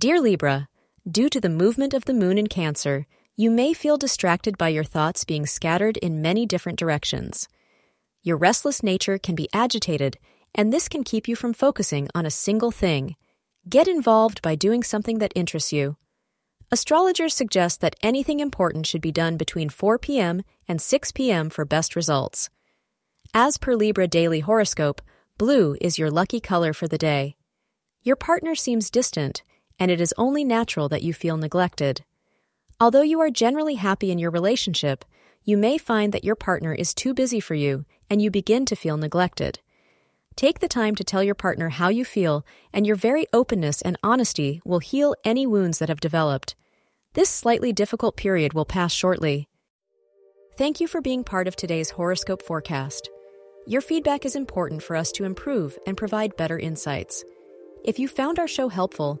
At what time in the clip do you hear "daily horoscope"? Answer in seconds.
24.08-25.02